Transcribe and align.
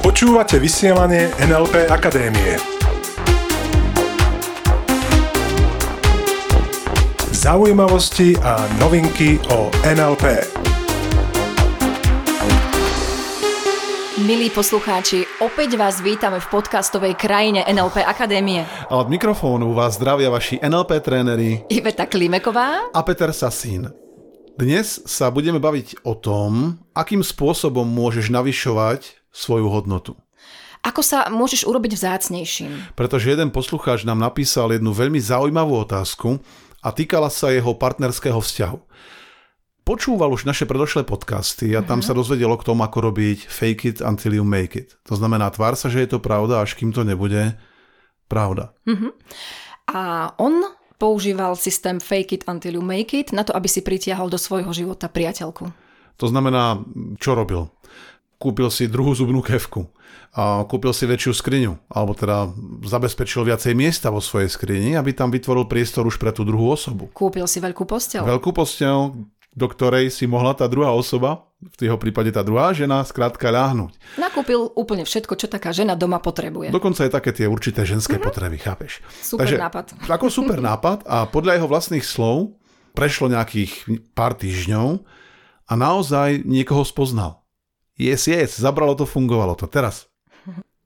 Počúvate 0.00 0.56
vysielanie 0.56 1.28
NLP 1.36 1.92
Akadémie. 1.92 2.56
Zaujímavosti 7.36 8.32
a 8.40 8.64
novinky 8.80 9.36
o 9.52 9.68
NLP. 9.84 10.24
Milí 14.24 14.48
poslucháči, 14.48 15.28
opäť 15.44 15.76
vás 15.76 16.00
vítame 16.00 16.40
v 16.40 16.48
podcastovej 16.48 17.20
krajine 17.20 17.68
NLP 17.68 18.00
Akadémie. 18.00 18.64
A 18.88 18.96
od 18.96 19.12
mikrofónu 19.12 19.76
vás 19.76 20.00
zdravia 20.00 20.32
vaši 20.32 20.56
NLP 20.64 21.04
tréneri 21.04 21.68
Iveta 21.68 22.08
Klimeková 22.08 22.88
a 22.96 23.00
Peter 23.04 23.28
Sasín. 23.36 24.05
Dnes 24.56 25.04
sa 25.04 25.28
budeme 25.28 25.60
baviť 25.60 26.00
o 26.08 26.16
tom, 26.16 26.80
akým 26.96 27.20
spôsobom 27.20 27.84
môžeš 27.84 28.32
navyšovať 28.32 29.28
svoju 29.28 29.68
hodnotu. 29.68 30.16
Ako 30.80 31.04
sa 31.04 31.28
môžeš 31.28 31.68
urobiť 31.68 31.92
vzácnejším? 31.92 32.96
Pretože 32.96 33.36
jeden 33.36 33.52
poslucháč 33.52 34.08
nám 34.08 34.16
napísal 34.16 34.72
jednu 34.72 34.96
veľmi 34.96 35.20
zaujímavú 35.20 35.76
otázku 35.84 36.40
a 36.80 36.88
týkala 36.88 37.28
sa 37.28 37.52
jeho 37.52 37.76
partnerského 37.76 38.40
vzťahu 38.40 38.78
počúval 39.86 40.34
už 40.34 40.50
naše 40.50 40.66
predošlé 40.66 41.06
podcasty 41.06 41.70
a 41.78 41.80
tam 41.80 42.02
mm-hmm. 42.02 42.10
sa 42.10 42.18
dozvedel 42.18 42.50
k 42.58 42.66
tomu, 42.66 42.82
ako 42.82 43.06
robiť 43.06 43.46
fake 43.46 43.82
it 43.86 43.98
until 44.02 44.34
you 44.34 44.42
make 44.42 44.74
it. 44.74 44.98
To 45.06 45.14
znamená, 45.14 45.54
tvár 45.54 45.78
sa, 45.78 45.86
že 45.86 46.02
je 46.02 46.10
to 46.10 46.18
pravda, 46.18 46.66
až 46.66 46.74
kým 46.74 46.90
to 46.90 47.06
nebude 47.06 47.54
pravda. 48.26 48.74
Mm-hmm. 48.82 49.10
A 49.94 50.34
on 50.42 50.66
používal 50.98 51.56
systém 51.56 52.00
fake 52.00 52.32
it 52.32 52.42
until 52.48 52.74
you 52.74 52.84
make 52.84 53.12
it 53.16 53.32
na 53.32 53.44
to, 53.44 53.56
aby 53.56 53.68
si 53.68 53.80
pritiahol 53.80 54.32
do 54.32 54.40
svojho 54.40 54.72
života 54.72 55.08
priateľku. 55.08 55.70
To 56.16 56.26
znamená, 56.26 56.80
čo 57.20 57.36
robil? 57.36 57.68
Kúpil 58.36 58.68
si 58.68 58.88
druhú 58.88 59.16
zubnú 59.16 59.40
kevku 59.40 59.88
a 60.36 60.68
kúpil 60.68 60.92
si 60.92 61.08
väčšiu 61.08 61.32
skriňu, 61.32 61.72
alebo 61.88 62.12
teda 62.12 62.52
zabezpečil 62.84 63.48
viacej 63.48 63.72
miesta 63.72 64.12
vo 64.12 64.20
svojej 64.20 64.52
skrini, 64.52 64.92
aby 64.92 65.16
tam 65.16 65.32
vytvoril 65.32 65.64
priestor 65.64 66.04
už 66.04 66.20
pre 66.20 66.32
tú 66.32 66.44
druhú 66.44 66.68
osobu. 66.68 67.08
Kúpil 67.16 67.48
si 67.48 67.64
veľkú 67.64 67.88
postel. 67.88 68.20
Veľkú 68.28 68.52
postel, 68.52 69.16
do 69.56 69.66
ktorej 69.72 70.12
si 70.12 70.28
mohla 70.28 70.52
tá 70.52 70.68
druhá 70.68 70.92
osoba, 70.92 71.48
v 71.56 71.88
jeho 71.88 71.96
prípade 71.96 72.28
tá 72.28 72.44
druhá 72.44 72.76
žena, 72.76 73.00
skrátka 73.08 73.48
ľahnúť. 73.48 73.96
Nakúpil 74.20 74.60
úplne 74.76 75.08
všetko, 75.08 75.40
čo 75.40 75.48
taká 75.48 75.72
žena 75.72 75.96
doma 75.96 76.20
potrebuje. 76.20 76.68
Dokonca 76.68 77.08
aj 77.08 77.16
také 77.16 77.32
tie 77.32 77.48
určité 77.48 77.88
ženské 77.88 78.20
mm-hmm. 78.20 78.28
potreby, 78.28 78.60
chápeš? 78.60 79.00
Super 79.24 79.48
Takže, 79.48 79.56
nápad. 79.56 79.84
Ako 80.20 80.28
super 80.28 80.60
nápad 80.60 81.08
a 81.08 81.24
podľa 81.24 81.56
jeho 81.56 81.68
vlastných 81.72 82.04
slov 82.04 82.60
prešlo 82.92 83.32
nejakých 83.32 83.88
pár 84.12 84.36
týždňov 84.36 85.00
a 85.66 85.72
naozaj 85.72 86.44
niekoho 86.44 86.84
spoznal. 86.84 87.40
Yes, 87.96 88.28
yes, 88.28 88.60
zabralo 88.60 88.92
to, 88.92 89.08
fungovalo 89.08 89.56
to. 89.56 89.64
Teraz 89.64 90.04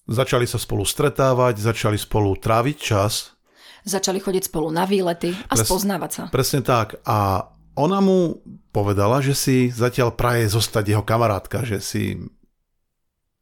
začali 0.06 0.46
sa 0.46 0.58
spolu 0.58 0.86
stretávať, 0.86 1.58
začali 1.58 1.98
spolu 1.98 2.38
tráviť 2.38 2.76
čas. 2.78 3.34
Začali 3.82 4.22
chodiť 4.22 4.46
spolu 4.46 4.70
na 4.70 4.86
výlety 4.86 5.34
a 5.34 5.54
Pres, 5.58 5.66
spoznávať 5.66 6.10
sa. 6.10 6.22
Presne 6.30 6.60
tak. 6.62 7.00
A 7.02 7.49
ona 7.74 7.98
mu 8.02 8.42
povedala, 8.70 9.22
že 9.22 9.34
si 9.34 9.56
zatiaľ 9.70 10.14
praje 10.14 10.50
zostať 10.50 10.84
jeho 10.96 11.04
kamarátka, 11.04 11.62
že 11.66 11.78
si... 11.82 12.02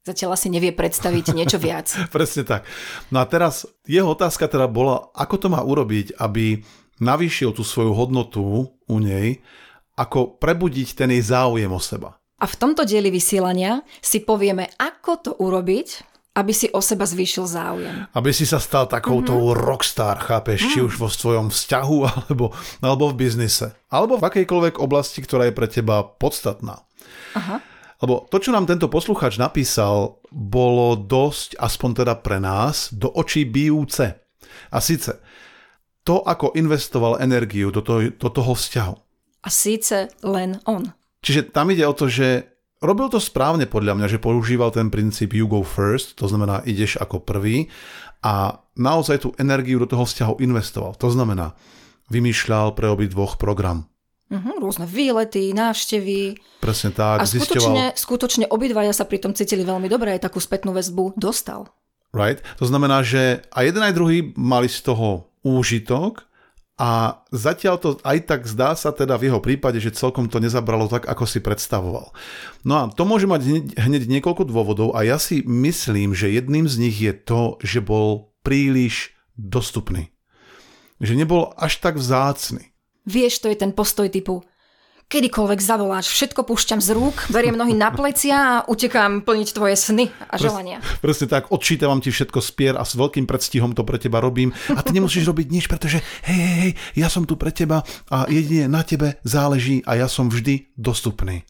Zatiaľ 0.04 0.40
asi 0.40 0.48
nevie 0.48 0.72
predstaviť 0.72 1.36
niečo 1.36 1.58
viac. 1.68 1.92
Presne 2.08 2.44
tak. 2.44 2.64
No 3.12 3.20
a 3.20 3.28
teraz 3.28 3.68
jeho 3.84 4.08
otázka 4.12 4.48
teda 4.48 4.68
bola, 4.68 5.12
ako 5.12 5.36
to 5.36 5.48
má 5.52 5.60
urobiť, 5.60 6.16
aby 6.20 6.64
navýšil 6.98 7.54
tú 7.54 7.62
svoju 7.62 7.94
hodnotu 7.94 8.42
u 8.68 8.96
nej, 8.98 9.40
ako 9.98 10.38
prebudiť 10.38 10.94
ten 10.94 11.10
jej 11.10 11.22
záujem 11.22 11.70
o 11.70 11.80
seba. 11.82 12.18
A 12.38 12.46
v 12.46 12.54
tomto 12.54 12.86
dieli 12.86 13.10
vysielania 13.10 13.82
si 13.98 14.22
povieme, 14.22 14.70
ako 14.78 15.12
to 15.18 15.30
urobiť, 15.42 16.17
aby 16.38 16.54
si 16.54 16.70
o 16.70 16.78
seba 16.78 17.02
zvýšil 17.02 17.50
záujem. 17.50 18.06
Aby 18.14 18.30
si 18.30 18.46
sa 18.46 18.62
stal 18.62 18.86
takouto 18.86 19.34
mm-hmm. 19.34 19.58
rockstar, 19.58 20.22
chápeš, 20.22 20.62
mm. 20.62 20.70
či 20.70 20.78
už 20.86 20.94
vo 20.94 21.10
svojom 21.10 21.50
vzťahu 21.50 21.98
alebo, 22.14 22.54
alebo 22.78 23.04
v 23.10 23.26
biznise. 23.26 23.74
Alebo 23.90 24.22
v 24.22 24.26
akejkoľvek 24.30 24.78
oblasti, 24.78 25.18
ktorá 25.18 25.50
je 25.50 25.56
pre 25.58 25.66
teba 25.66 26.06
podstatná. 26.06 26.86
Aha. 27.34 27.58
Lebo 27.98 28.30
to, 28.30 28.38
čo 28.38 28.54
nám 28.54 28.70
tento 28.70 28.86
posluchač 28.86 29.42
napísal, 29.42 30.22
bolo 30.30 30.94
dosť, 30.94 31.58
aspoň 31.58 32.06
teda 32.06 32.14
pre 32.22 32.38
nás, 32.38 32.94
do 32.94 33.10
očí 33.10 33.42
bijúce. 33.42 34.22
A 34.70 34.78
síce, 34.78 35.18
to, 36.06 36.22
ako 36.22 36.54
investoval 36.54 37.18
energiu 37.18 37.74
do 37.74 37.82
toho, 37.82 38.14
do 38.14 38.28
toho 38.30 38.54
vzťahu. 38.54 38.94
A 39.42 39.48
síce 39.50 40.14
len 40.22 40.62
on. 40.62 40.94
Čiže 41.26 41.50
tam 41.50 41.74
ide 41.74 41.82
o 41.82 41.94
to, 41.94 42.06
že 42.06 42.57
Robil 42.78 43.10
to 43.10 43.18
správne 43.18 43.66
podľa 43.66 43.98
mňa, 43.98 44.06
že 44.06 44.22
používal 44.22 44.70
ten 44.70 44.86
princíp 44.86 45.34
you 45.34 45.50
go 45.50 45.66
first, 45.66 46.14
to 46.14 46.30
znamená 46.30 46.62
ideš 46.62 46.94
ako 47.02 47.18
prvý 47.18 47.66
a 48.22 48.62
naozaj 48.78 49.26
tú 49.26 49.34
energiu 49.34 49.82
do 49.82 49.90
toho 49.90 50.06
vzťahu 50.06 50.38
investoval. 50.38 50.94
To 51.02 51.10
znamená, 51.10 51.58
vymýšľal 52.06 52.78
pre 52.78 52.86
obi 52.86 53.10
dvoch 53.10 53.34
program. 53.34 53.90
Uh-huh, 54.30 54.62
rôzne 54.62 54.86
výlety, 54.86 55.56
návštevy. 55.56 56.38
Presne 56.62 56.94
tak. 56.94 57.18
A 57.18 57.26
skutočne, 57.26 57.96
zisťoval... 57.96 57.98
skutočne 57.98 58.44
obidvaja 58.46 58.92
sa 58.94 59.08
pri 59.08 59.24
tom 59.24 59.34
cítili 59.34 59.66
veľmi 59.66 59.90
dobre, 59.90 60.14
aj 60.14 60.30
takú 60.30 60.38
spätnú 60.38 60.70
väzbu 60.70 61.18
dostal. 61.18 61.72
Right? 62.14 62.38
To 62.62 62.68
znamená, 62.68 63.02
že 63.02 63.42
aj 63.50 63.64
jeden 63.74 63.82
aj 63.82 63.96
druhý 63.96 64.30
mali 64.38 64.70
z 64.70 64.86
toho 64.86 65.34
úžitok 65.42 66.27
a 66.78 67.20
zatiaľ 67.34 67.76
to 67.82 67.88
aj 68.06 68.18
tak 68.22 68.46
zdá 68.46 68.78
sa 68.78 68.94
teda 68.94 69.18
v 69.18 69.28
jeho 69.28 69.42
prípade, 69.42 69.82
že 69.82 69.90
celkom 69.90 70.30
to 70.30 70.38
nezabralo 70.38 70.86
tak, 70.86 71.10
ako 71.10 71.26
si 71.26 71.42
predstavoval. 71.42 72.14
No 72.62 72.74
a 72.78 72.82
to 72.86 73.02
môže 73.02 73.26
mať 73.26 73.74
hneď, 73.74 74.06
niekoľko 74.06 74.46
dôvodov 74.46 74.94
a 74.94 75.02
ja 75.02 75.18
si 75.18 75.42
myslím, 75.42 76.14
že 76.14 76.30
jedným 76.30 76.70
z 76.70 76.76
nich 76.78 76.96
je 77.02 77.10
to, 77.10 77.58
že 77.66 77.82
bol 77.82 78.30
príliš 78.46 79.12
dostupný. 79.34 80.14
Že 81.02 81.26
nebol 81.26 81.50
až 81.58 81.82
tak 81.82 81.98
vzácny. 81.98 82.70
Vieš, 83.10 83.42
to 83.42 83.50
je 83.50 83.58
ten 83.58 83.74
postoj 83.74 84.06
typu 84.06 84.46
kedykoľvek 85.08 85.60
zavoláš, 85.64 86.12
všetko 86.12 86.44
púšťam 86.44 86.84
z 86.84 86.92
rúk, 86.92 87.32
beriem 87.32 87.56
nohy 87.56 87.72
na 87.72 87.88
plecia 87.88 88.36
a 88.36 88.54
utekám 88.68 89.24
plniť 89.24 89.48
tvoje 89.56 89.74
sny 89.80 90.04
a 90.28 90.36
želania. 90.36 90.84
Presne, 90.84 91.00
presne 91.00 91.26
tak, 91.32 91.48
odčítavam 91.48 92.04
ti 92.04 92.12
všetko 92.12 92.38
z 92.44 92.50
pier 92.52 92.74
a 92.76 92.84
s 92.84 92.92
veľkým 92.92 93.24
predstihom 93.24 93.72
to 93.72 93.88
pre 93.88 93.96
teba 93.96 94.20
robím 94.20 94.52
a 94.68 94.84
ty 94.84 94.92
nemusíš 94.92 95.24
robiť 95.24 95.48
nič, 95.48 95.64
pretože 95.64 96.04
hej, 96.28 96.36
hej, 96.36 96.56
hej, 96.60 96.72
ja 97.00 97.08
som 97.08 97.24
tu 97.24 97.40
pre 97.40 97.48
teba 97.48 97.80
a 98.12 98.28
jedine 98.28 98.68
na 98.68 98.84
tebe 98.84 99.16
záleží 99.24 99.80
a 99.88 99.96
ja 99.96 100.12
som 100.12 100.28
vždy 100.28 100.76
dostupný. 100.76 101.48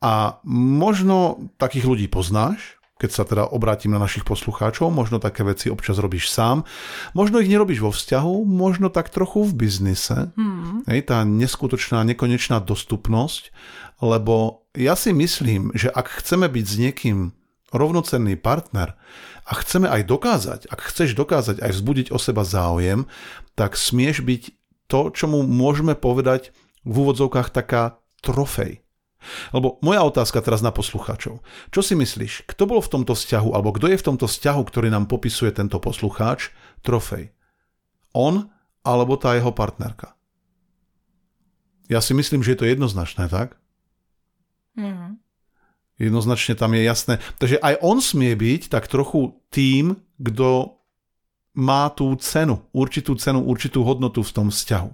A 0.00 0.40
možno 0.48 1.52
takých 1.60 1.84
ľudí 1.84 2.06
poznáš, 2.08 2.79
keď 3.00 3.10
sa 3.10 3.24
teda 3.24 3.48
obrátim 3.48 3.88
na 3.88 3.96
našich 3.96 4.28
poslucháčov, 4.28 4.92
možno 4.92 5.16
také 5.16 5.40
veci 5.40 5.72
občas 5.72 5.96
robíš 5.96 6.28
sám, 6.28 6.68
možno 7.16 7.40
ich 7.40 7.48
nerobíš 7.48 7.80
vo 7.80 7.88
vzťahu, 7.96 8.44
možno 8.44 8.92
tak 8.92 9.08
trochu 9.08 9.48
v 9.48 9.56
biznise, 9.56 10.28
hmm. 10.36 10.84
hej, 10.84 11.08
tá 11.08 11.24
neskutočná, 11.24 12.04
nekonečná 12.04 12.60
dostupnosť, 12.60 13.56
lebo 14.04 14.68
ja 14.76 14.92
si 15.00 15.16
myslím, 15.16 15.72
že 15.72 15.88
ak 15.88 16.20
chceme 16.20 16.44
byť 16.52 16.64
s 16.68 16.76
niekým 16.76 17.18
rovnocenný 17.72 18.36
partner 18.36 18.94
a 19.48 19.52
chceme 19.64 19.88
aj 19.88 20.02
dokázať, 20.04 20.60
ak 20.68 20.80
chceš 20.92 21.16
dokázať 21.16 21.64
aj 21.64 21.70
vzbudiť 21.72 22.06
o 22.12 22.18
seba 22.20 22.44
záujem, 22.44 23.08
tak 23.56 23.80
smieš 23.80 24.20
byť 24.22 24.42
to, 24.90 25.14
čo 25.14 25.24
mu 25.30 25.40
môžeme 25.46 25.96
povedať 25.96 26.52
v 26.84 26.94
úvodzovkách 27.00 27.48
taká 27.54 28.02
trofej. 28.20 28.82
Lebo 29.52 29.76
moja 29.84 30.00
otázka 30.04 30.40
teraz 30.40 30.64
na 30.64 30.72
poslucháčov. 30.72 31.44
Čo 31.70 31.80
si 31.80 31.94
myslíš, 31.96 32.48
kto 32.48 32.64
bol 32.64 32.80
v 32.80 32.92
tomto 32.92 33.12
vzťahu, 33.12 33.52
alebo 33.52 33.76
kto 33.76 33.92
je 33.92 34.00
v 34.00 34.06
tomto 34.06 34.26
vzťahu, 34.26 34.62
ktorý 34.64 34.88
nám 34.88 35.06
popisuje 35.06 35.52
tento 35.52 35.76
poslucháč, 35.76 36.52
trofej? 36.80 37.32
On 38.16 38.48
alebo 38.80 39.20
tá 39.20 39.36
jeho 39.36 39.52
partnerka? 39.52 40.16
Ja 41.90 41.98
si 41.98 42.14
myslím, 42.14 42.40
že 42.40 42.54
je 42.54 42.60
to 42.64 42.70
jednoznačné, 42.70 43.26
tak? 43.26 43.58
Mm. 44.78 45.18
Jednoznačne 46.00 46.56
tam 46.56 46.72
je 46.72 46.86
jasné. 46.86 47.14
Takže 47.36 47.60
aj 47.60 47.82
on 47.84 48.00
smie 48.00 48.32
byť 48.32 48.72
tak 48.72 48.88
trochu 48.88 49.36
tým, 49.52 50.00
kto 50.16 50.80
má 51.58 51.90
tú 51.92 52.14
cenu, 52.16 52.62
určitú 52.70 53.18
cenu, 53.18 53.42
určitú 53.42 53.82
hodnotu 53.82 54.22
v 54.22 54.32
tom 54.32 54.48
vzťahu. 54.48 54.90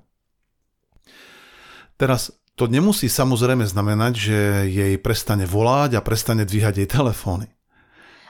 Teraz 2.00 2.32
to 2.56 2.64
nemusí 2.66 3.12
samozrejme 3.12 3.68
znamenať, 3.68 4.12
že 4.16 4.38
jej 4.72 4.96
prestane 4.96 5.44
volať 5.44 6.00
a 6.00 6.04
prestane 6.04 6.48
dvíhať 6.48 6.74
jej 6.82 6.88
telefóny. 6.88 7.52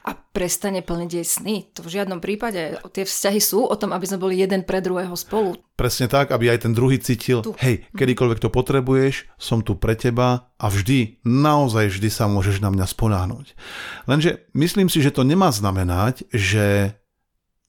A 0.07 0.15
prestane 0.15 0.87
plniť 0.87 1.11
jej 1.11 1.27
sny. 1.27 1.57
To 1.75 1.83
v 1.83 1.99
žiadnom 1.99 2.23
prípade. 2.23 2.79
Tie 2.95 3.03
vzťahy 3.03 3.43
sú 3.43 3.67
o 3.67 3.75
tom, 3.75 3.91
aby 3.91 4.07
sme 4.07 4.23
boli 4.23 4.39
jeden 4.39 4.63
pre 4.63 4.79
druhého 4.79 5.15
spolu. 5.19 5.59
Presne 5.75 6.07
tak, 6.07 6.31
aby 6.31 6.55
aj 6.55 6.63
ten 6.63 6.75
druhý 6.79 7.03
cítil, 7.03 7.43
tu. 7.43 7.59
hej, 7.59 7.91
kedykoľvek 7.99 8.39
to 8.39 8.47
potrebuješ, 8.47 9.27
som 9.35 9.67
tu 9.67 9.75
pre 9.75 9.99
teba 9.99 10.55
a 10.63 10.67
vždy, 10.71 11.27
naozaj 11.27 11.91
vždy 11.91 12.07
sa 12.07 12.31
môžeš 12.31 12.63
na 12.63 12.71
mňa 12.71 12.87
sponáhnuť. 12.87 13.47
Lenže 14.07 14.47
myslím 14.55 14.87
si, 14.87 15.03
že 15.03 15.11
to 15.11 15.27
nemá 15.27 15.51
znamenať, 15.51 16.23
že 16.31 16.95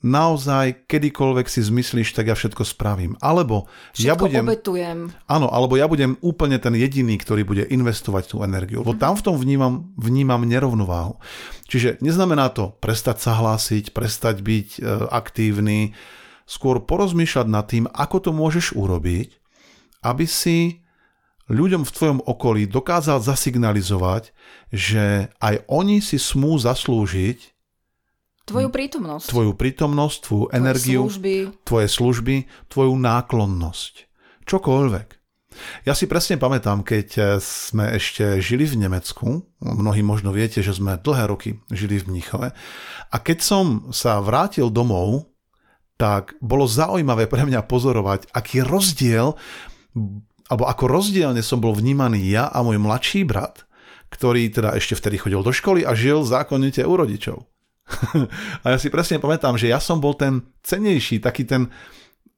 naozaj 0.08 0.88
kedykoľvek 0.88 1.48
si 1.52 1.60
zmyslíš, 1.60 2.16
tak 2.16 2.32
ja 2.32 2.36
všetko 2.36 2.64
spravím. 2.64 3.20
Alebo 3.20 3.68
ja 4.00 4.16
Všetko 4.16 4.24
budem... 4.24 4.46
obetujem. 4.48 5.00
Áno, 5.28 5.48
alebo 5.52 5.76
ja 5.76 5.86
budem 5.92 6.16
úplne 6.24 6.56
ten 6.58 6.74
jediný, 6.74 7.20
ktorý 7.20 7.44
bude 7.44 7.64
investovať 7.68 8.32
tú 8.32 8.42
energiu. 8.48 8.82
Lebo 8.82 8.96
tam 8.96 9.20
v 9.20 9.26
tom 9.28 9.36
vnímam, 9.36 9.92
vnímam 10.00 10.48
nerovnováhu. 10.48 11.20
Čiže 11.68 12.00
neznamená 12.00 12.48
to 12.56 12.72
prestať 12.80 13.20
sa 13.20 13.36
hlásiť, 13.36 13.92
prestať 13.92 14.40
byť 14.40 14.68
e, 14.78 14.80
aktívny, 15.12 15.92
skôr 16.48 16.80
porozmýšľať 16.80 17.48
nad 17.52 17.68
tým, 17.68 17.86
ako 17.92 18.18
to 18.24 18.32
môžeš 18.32 18.72
urobiť, 18.72 19.36
aby 20.08 20.24
si 20.24 20.88
ľuďom 21.52 21.84
v 21.84 21.94
tvojom 21.96 22.20
okolí 22.24 22.68
dokázal 22.68 23.20
zasignalizovať, 23.20 24.32
že 24.72 25.32
aj 25.44 25.68
oni 25.68 26.00
si 26.00 26.16
smú 26.20 26.56
zaslúžiť 26.56 27.57
Tvoju 28.48 28.72
prítomnosť. 28.72 29.28
tvoju 29.28 29.52
prítomnosť, 29.60 30.18
tvoju 30.24 30.46
energiu, 30.56 31.04
služby. 31.04 31.36
tvoje 31.68 31.88
služby, 31.92 32.36
tvoju 32.72 32.94
náklonnosť. 32.96 33.94
Čokoľvek. 34.48 35.08
Ja 35.84 35.98
si 35.98 36.06
presne 36.08 36.40
pamätám, 36.40 36.86
keď 36.86 37.08
eh, 37.18 37.26
sme 37.44 38.00
ešte 38.00 38.40
žili 38.40 38.64
v 38.64 38.88
Nemecku, 38.88 39.44
mnohí 39.60 40.00
možno 40.00 40.32
viete, 40.32 40.64
že 40.64 40.72
sme 40.72 40.96
dlhé 40.96 41.28
roky 41.28 41.60
žili 41.68 42.00
v 42.00 42.16
Mníchove, 42.16 42.48
a 43.12 43.16
keď 43.20 43.38
som 43.44 43.66
sa 43.92 44.24
vrátil 44.24 44.72
domov, 44.72 45.28
tak 45.98 46.38
bolo 46.40 46.70
zaujímavé 46.70 47.26
pre 47.26 47.42
mňa 47.44 47.66
pozorovať, 47.66 48.30
aký 48.32 48.62
rozdiel, 48.62 49.34
alebo 50.48 50.64
ako 50.70 50.86
rozdielne 50.88 51.42
som 51.42 51.58
bol 51.58 51.74
vnímaný 51.74 52.32
ja 52.32 52.48
a 52.54 52.62
môj 52.62 52.78
mladší 52.78 53.26
brat, 53.26 53.66
ktorý 54.14 54.48
teda 54.54 54.78
ešte 54.78 54.96
vtedy 54.96 55.20
chodil 55.20 55.42
do 55.44 55.52
školy 55.52 55.84
a 55.84 55.92
žil 55.98 56.24
zákonite 56.24 56.86
u 56.86 56.94
rodičov. 56.96 57.44
a 58.64 58.76
ja 58.76 58.78
si 58.78 58.92
presne 58.92 59.22
pamätám, 59.22 59.56
že 59.56 59.72
ja 59.72 59.80
som 59.80 59.98
bol 59.98 60.14
ten 60.14 60.44
cenejší, 60.64 61.24
taký 61.24 61.48
ten, 61.48 61.72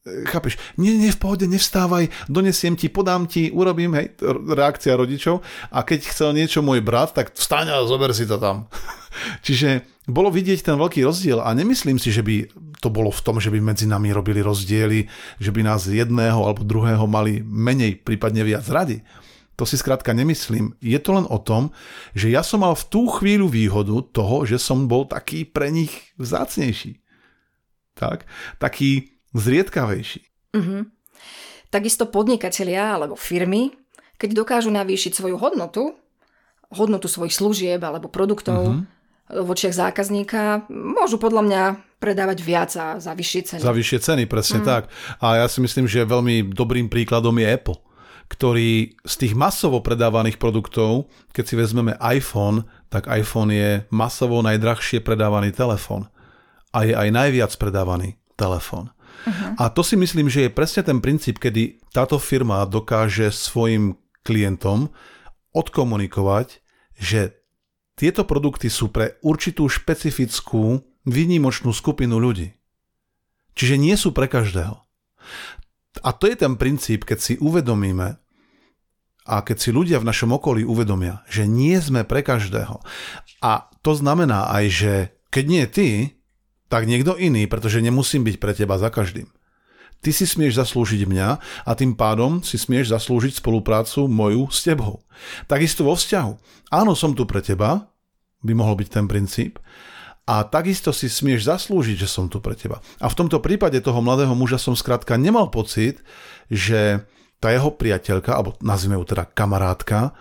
e, 0.06 0.26
chápeš, 0.30 0.62
nie, 0.78 0.94
nie, 0.96 1.10
v 1.10 1.20
pohode, 1.20 1.46
nevstávaj, 1.50 2.30
donesiem 2.30 2.78
ti, 2.78 2.88
podám 2.88 3.26
ti, 3.26 3.50
urobím, 3.50 3.98
hej, 3.98 4.14
reakcia 4.54 4.94
rodičov 4.94 5.42
a 5.74 5.82
keď 5.82 6.00
chcel 6.10 6.30
niečo 6.38 6.62
môj 6.62 6.86
brat, 6.86 7.18
tak 7.18 7.34
vstaň 7.34 7.74
a 7.74 7.88
zober 7.90 8.14
si 8.14 8.30
to 8.30 8.38
tam. 8.38 8.70
Čiže 9.46 9.86
bolo 10.10 10.34
vidieť 10.34 10.66
ten 10.66 10.78
veľký 10.78 11.06
rozdiel 11.06 11.42
a 11.42 11.54
nemyslím 11.54 12.02
si, 12.02 12.10
že 12.10 12.26
by 12.26 12.50
to 12.80 12.90
bolo 12.90 13.12
v 13.12 13.22
tom, 13.22 13.38
že 13.38 13.52
by 13.52 13.60
medzi 13.62 13.86
nami 13.86 14.10
robili 14.10 14.40
rozdiely, 14.40 15.06
že 15.38 15.52
by 15.52 15.62
nás 15.62 15.86
jedného 15.86 16.40
alebo 16.42 16.64
druhého 16.64 17.06
mali 17.06 17.44
menej, 17.44 18.02
prípadne 18.02 18.42
viac 18.42 18.66
radi. 18.72 19.04
To 19.60 19.68
si 19.68 19.76
skrátka 19.76 20.16
nemyslím. 20.16 20.72
Je 20.80 20.96
to 21.04 21.12
len 21.20 21.28
o 21.28 21.36
tom, 21.36 21.76
že 22.16 22.32
ja 22.32 22.48
som 22.48 22.64
mal 22.64 22.80
v 22.80 22.88
tú 22.88 23.12
chvíľu 23.12 23.52
výhodu 23.52 24.00
toho, 24.16 24.48
že 24.48 24.56
som 24.56 24.88
bol 24.88 25.04
taký 25.04 25.44
pre 25.44 25.68
nich 25.68 25.92
vzácnejší. 26.16 27.04
Tak? 28.00 28.24
Taký 28.56 29.20
zriedkavejší. 29.36 30.24
Mhm. 30.56 30.96
Takisto 31.70 32.08
podnikatelia 32.08 32.96
alebo 32.96 33.20
firmy, 33.20 33.76
keď 34.16 34.42
dokážu 34.42 34.72
navýšiť 34.72 35.12
svoju 35.14 35.36
hodnotu, 35.38 35.94
hodnotu 36.72 37.12
svojich 37.12 37.36
služieb 37.36 37.84
alebo 37.84 38.08
produktov 38.08 38.74
Mhm. 38.74 38.82
v 39.30 39.48
očiach 39.54 39.76
zákazníka, 39.76 40.66
môžu 40.72 41.22
podľa 41.22 41.42
mňa 41.46 41.64
predávať 42.00 42.40
viac 42.42 42.72
a 42.80 42.98
za 42.98 43.12
vyššie 43.12 43.42
ceny. 43.44 43.62
Za 43.62 43.76
vyššie 43.76 44.00
ceny, 44.00 44.24
presne 44.26 44.64
mm. 44.64 44.66
tak. 44.66 44.84
A 45.20 45.44
ja 45.44 45.46
si 45.52 45.60
myslím, 45.60 45.86
že 45.86 46.08
veľmi 46.08 46.56
dobrým 46.56 46.88
príkladom 46.88 47.36
je 47.38 47.46
Apple, 47.46 47.78
ktorý 48.30 48.94
z 49.02 49.14
tých 49.26 49.34
masovo 49.34 49.82
predávaných 49.82 50.38
produktov, 50.38 51.10
keď 51.34 51.44
si 51.50 51.56
vezmeme 51.58 51.98
iPhone, 51.98 52.70
tak 52.94 53.10
iPhone 53.10 53.50
je 53.50 53.84
masovo 53.90 54.40
najdrahšie 54.46 55.02
predávaný 55.02 55.50
telefón. 55.50 56.08
A 56.70 56.86
je 56.86 56.94
aj 56.94 57.10
najviac 57.10 57.52
predávaný 57.58 58.22
telefón. 58.38 58.94
Uh-huh. 59.26 59.58
A 59.58 59.74
to 59.74 59.82
si 59.82 59.98
myslím, 59.98 60.30
že 60.30 60.48
je 60.48 60.54
presne 60.54 60.86
ten 60.86 61.02
princíp, 61.02 61.42
kedy 61.42 61.82
táto 61.90 62.22
firma 62.22 62.64
dokáže 62.70 63.34
svojim 63.34 63.98
klientom 64.22 64.94
odkomunikovať, 65.52 66.62
že 67.02 67.34
tieto 67.98 68.24
produkty 68.24 68.70
sú 68.70 68.94
pre 68.94 69.20
určitú 69.26 69.68
špecifickú, 69.68 70.86
výnimočnú 71.04 71.74
skupinu 71.74 72.22
ľudí. 72.22 72.54
Čiže 73.58 73.76
nie 73.76 73.98
sú 73.98 74.14
pre 74.16 74.30
každého. 74.30 74.80
A 76.04 76.16
to 76.16 76.28
je 76.28 76.36
ten 76.40 76.56
princíp, 76.56 77.04
keď 77.04 77.20
si 77.20 77.34
uvedomíme 77.40 78.20
a 79.30 79.36
keď 79.46 79.58
si 79.62 79.70
ľudia 79.70 80.02
v 80.02 80.10
našom 80.10 80.34
okolí 80.34 80.66
uvedomia, 80.66 81.22
že 81.30 81.46
nie 81.46 81.78
sme 81.78 82.02
pre 82.02 82.26
každého. 82.26 82.82
A 83.46 83.70
to 83.86 83.94
znamená 83.94 84.50
aj, 84.50 84.66
že 84.72 84.94
keď 85.30 85.46
nie 85.46 85.66
ty, 85.70 85.90
tak 86.70 86.90
niekto 86.90 87.14
iný, 87.18 87.46
pretože 87.46 87.82
nemusím 87.82 88.26
byť 88.26 88.36
pre 88.42 88.54
teba 88.58 88.82
za 88.82 88.90
každým. 88.90 89.30
Ty 90.00 90.16
si 90.16 90.24
smieš 90.24 90.56
zaslúžiť 90.56 91.04
mňa 91.04 91.30
a 91.68 91.72
tým 91.76 91.92
pádom 91.92 92.40
si 92.40 92.56
smieš 92.56 92.96
zaslúžiť 92.96 93.44
spoluprácu 93.44 94.08
moju 94.08 94.48
s 94.48 94.64
tebou. 94.64 95.04
Takisto 95.46 95.84
vo 95.84 95.94
vzťahu. 96.00 96.32
Áno, 96.72 96.96
som 96.96 97.12
tu 97.12 97.28
pre 97.28 97.44
teba, 97.44 97.92
by 98.40 98.54
mohol 98.56 98.80
byť 98.80 98.90
ten 98.90 99.06
princíp, 99.12 99.60
a 100.30 100.46
takisto 100.46 100.94
si 100.94 101.10
smieš 101.10 101.50
zaslúžiť, 101.50 102.06
že 102.06 102.06
som 102.06 102.30
tu 102.30 102.38
pre 102.38 102.54
teba. 102.54 102.86
A 103.02 103.10
v 103.10 103.18
tomto 103.18 103.42
prípade 103.42 103.82
toho 103.82 103.98
mladého 103.98 104.38
muža 104.38 104.62
som 104.62 104.78
skrátka 104.78 105.18
nemal 105.18 105.50
pocit, 105.50 106.06
že 106.54 107.02
tá 107.42 107.50
jeho 107.50 107.74
priateľka, 107.74 108.38
alebo 108.38 108.54
nazvime 108.62 109.02
ju 109.02 109.10
teda 109.10 109.26
kamarátka, 109.26 110.14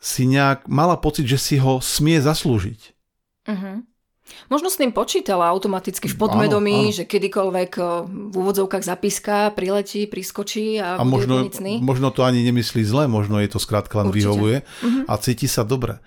si 0.00 0.24
nejak 0.24 0.72
mala 0.72 0.96
pocit, 0.96 1.28
že 1.28 1.36
si 1.36 1.56
ho 1.60 1.84
smie 1.84 2.16
zaslúžiť. 2.24 2.80
Mhm. 3.52 3.91
Možno 4.48 4.68
s 4.68 4.76
tým 4.76 4.92
počítala 4.92 5.48
automaticky 5.48 6.08
v 6.08 6.16
podvedomí, 6.16 6.74
Áno, 6.74 6.90
áno. 6.90 6.96
že 6.96 7.04
kedykoľvek 7.08 7.70
v 8.30 8.34
úvodzovkách 8.36 8.84
zapíska, 8.84 9.50
priletí, 9.56 10.04
priskočí 10.06 10.76
a, 10.78 11.00
A 11.00 11.04
možno, 11.04 11.46
možno 11.80 12.08
to 12.12 12.22
ani 12.22 12.44
nemyslí 12.44 12.82
zle, 12.84 13.08
možno 13.08 13.40
je 13.40 13.48
to 13.48 13.58
skrátka 13.58 14.00
len 14.02 14.12
Určite. 14.12 14.18
vyhovuje 14.28 14.56
a 15.08 15.12
cíti 15.16 15.48
sa 15.48 15.64
dobre. 15.64 15.98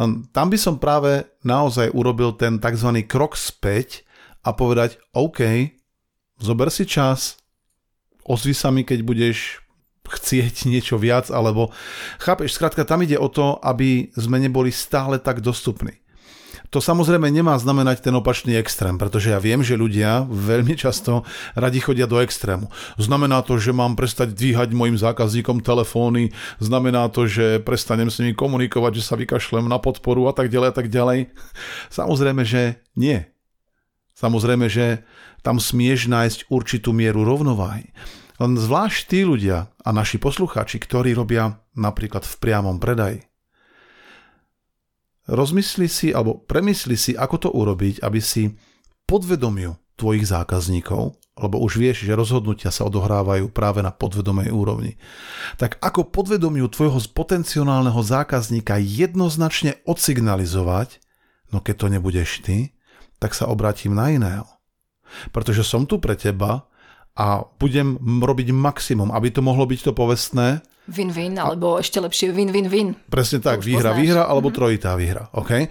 Len 0.00 0.24
Tam 0.32 0.48
by 0.48 0.58
som 0.58 0.80
práve 0.80 1.28
naozaj 1.44 1.92
urobil 1.92 2.32
ten 2.32 2.56
tzv. 2.56 3.04
krok 3.04 3.36
späť 3.36 4.02
a 4.40 4.56
povedať, 4.56 4.96
OK, 5.12 5.76
zober 6.40 6.72
si 6.72 6.88
čas, 6.88 7.36
ozvi 8.24 8.56
sa 8.56 8.72
mi, 8.72 8.88
keď 8.88 9.04
budeš 9.04 9.60
chcieť 10.10 10.66
niečo 10.66 10.98
viac, 10.98 11.30
alebo 11.30 11.70
chápeš, 12.18 12.58
skrátka 12.58 12.82
tam 12.82 13.06
ide 13.06 13.14
o 13.14 13.30
to, 13.30 13.60
aby 13.62 14.10
sme 14.18 14.42
neboli 14.42 14.74
stále 14.74 15.22
tak 15.22 15.38
dostupní. 15.38 15.99
To 16.70 16.78
samozrejme 16.78 17.26
nemá 17.34 17.58
znamenať 17.58 18.06
ten 18.06 18.14
opačný 18.14 18.54
extrém, 18.54 18.94
pretože 18.94 19.34
ja 19.34 19.42
viem, 19.42 19.58
že 19.58 19.74
ľudia 19.74 20.22
veľmi 20.30 20.78
často 20.78 21.26
radi 21.58 21.82
chodia 21.82 22.06
do 22.06 22.22
extrému. 22.22 22.70
Znamená 22.94 23.42
to, 23.42 23.58
že 23.58 23.74
mám 23.74 23.98
prestať 23.98 24.38
dvíhať 24.38 24.70
mojim 24.70 24.94
zákazníkom 24.94 25.66
telefóny, 25.66 26.30
znamená 26.62 27.10
to, 27.10 27.26
že 27.26 27.58
prestanem 27.66 28.06
s 28.06 28.22
nimi 28.22 28.38
komunikovať, 28.38 29.02
že 29.02 29.06
sa 29.06 29.18
vykašlem 29.18 29.66
na 29.66 29.82
podporu 29.82 30.30
a 30.30 30.32
tak 30.32 30.46
ďalej 30.46 30.68
a 30.70 30.74
tak 30.78 30.86
ďalej. 30.94 31.34
Samozrejme, 31.90 32.46
že 32.46 32.78
nie. 32.94 33.26
Samozrejme, 34.14 34.70
že 34.70 35.02
tam 35.42 35.58
smieš 35.58 36.06
nájsť 36.06 36.54
určitú 36.54 36.94
mieru 36.94 37.26
rovnováhy. 37.26 37.90
Len 38.38 38.52
zvlášť 38.54 39.00
tí 39.10 39.20
ľudia 39.26 39.74
a 39.82 39.90
naši 39.90 40.22
poslucháči, 40.22 40.78
ktorí 40.78 41.18
robia 41.18 41.60
napríklad 41.74 42.22
v 42.22 42.34
priamom 42.38 42.78
predaji, 42.78 43.29
rozmysli 45.30 45.86
si 45.86 46.10
alebo 46.10 46.42
premysli 46.42 46.98
si, 46.98 47.14
ako 47.14 47.36
to 47.38 47.48
urobiť, 47.54 48.02
aby 48.02 48.18
si 48.18 48.50
podvedomiu 49.06 49.78
tvojich 49.94 50.26
zákazníkov, 50.26 51.14
lebo 51.40 51.56
už 51.60 51.76
vieš, 51.76 52.08
že 52.08 52.16
rozhodnutia 52.16 52.72
sa 52.72 52.88
odohrávajú 52.88 53.52
práve 53.52 53.80
na 53.84 53.92
podvedomej 53.92 54.48
úrovni. 54.52 54.96
Tak 55.56 55.78
ako 55.78 56.08
podvedomiu 56.08 56.68
tvojho 56.68 57.00
potenciálneho 57.12 58.00
zákazníka 58.00 58.80
jednoznačne 58.80 59.80
odsignalizovať, 59.84 61.00
no 61.52 61.60
keď 61.60 61.74
to 61.76 61.86
nebudeš 61.92 62.30
ty, 62.44 62.72
tak 63.20 63.36
sa 63.36 63.48
obrátim 63.48 63.92
na 63.92 64.08
iného. 64.08 64.48
Pretože 65.34 65.66
som 65.66 65.84
tu 65.84 66.00
pre 66.00 66.16
teba 66.16 66.70
a 67.12 67.44
budem 67.60 67.98
robiť 68.00 68.54
maximum, 68.54 69.12
aby 69.12 69.28
to 69.28 69.44
mohlo 69.44 69.68
byť 69.68 69.90
to 69.90 69.92
povestné, 69.92 70.64
Win-win, 70.90 71.38
alebo 71.38 71.78
ešte 71.78 72.02
lepšie 72.02 72.34
win-win-win. 72.34 72.98
Presne 73.06 73.38
tak, 73.38 73.62
výhra, 73.62 73.94
poznáš. 73.94 74.02
výhra 74.02 74.22
alebo 74.26 74.50
trojitá 74.50 74.98
výhra. 74.98 75.30
OK? 75.38 75.70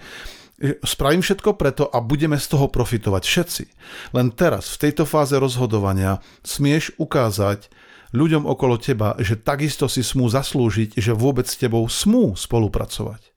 Spravím 0.84 1.24
všetko 1.24 1.56
preto 1.56 1.88
a 1.88 2.04
budeme 2.04 2.36
z 2.36 2.46
toho 2.52 2.68
profitovať 2.68 3.22
všetci. 3.24 3.64
Len 4.12 4.32
teraz, 4.36 4.76
v 4.76 4.88
tejto 4.88 5.08
fáze 5.08 5.32
rozhodovania, 5.36 6.20
smieš 6.44 6.96
ukázať 7.00 7.72
ľuďom 8.12 8.44
okolo 8.44 8.76
teba, 8.76 9.16
že 9.16 9.40
takisto 9.40 9.88
si 9.88 10.04
smú 10.04 10.28
zaslúžiť, 10.28 10.98
že 10.98 11.16
vôbec 11.16 11.48
s 11.48 11.56
tebou 11.56 11.86
smú 11.88 12.36
spolupracovať. 12.36 13.32